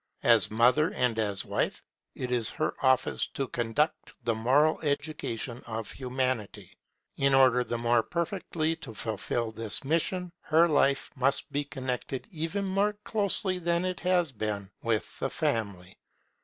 As 0.23 0.49
mother 0.49 0.91
and 0.93 1.19
as 1.19 1.45
wife, 1.45 1.83
it 2.15 2.31
is 2.31 2.49
her 2.49 2.73
office 2.83 3.27
to 3.37 3.47
conduct 3.47 4.15
the 4.23 4.33
moral 4.33 4.81
education 4.81 5.61
of 5.67 5.91
Humanity. 5.91 6.73
In 7.17 7.35
order 7.35 7.63
the 7.63 7.77
more 7.77 8.01
perfectly 8.01 8.75
to 8.77 8.95
fulfil 8.95 9.51
this 9.51 9.83
mission, 9.83 10.31
her 10.39 10.67
life 10.67 11.11
must 11.15 11.51
be 11.51 11.63
connected 11.63 12.25
even 12.31 12.65
more 12.65 12.93
closely 13.03 13.59
than 13.59 13.85
it 13.85 13.99
has 13.99 14.31
been 14.31 14.71
with 14.81 15.19
the 15.19 15.29
Family. 15.29 15.95